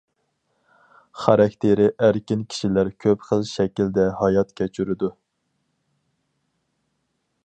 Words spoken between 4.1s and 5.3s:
ھايات كەچۈرىدۇ.